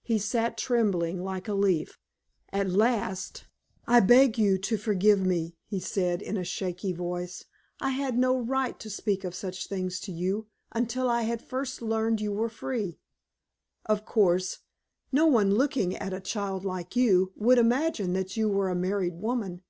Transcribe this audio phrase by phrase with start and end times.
[0.00, 1.98] He sat trembling like a leaf.
[2.54, 3.44] At last:
[3.86, 7.44] "I beg you to forgive me," he said, in a shaking voice.
[7.78, 11.82] "I had no right to speak of such things to you until I had first
[11.82, 12.98] learned you were free.
[13.84, 14.60] Of course,
[15.12, 19.20] no one looking at a child like you would imagine that you were a married
[19.20, 19.60] woman.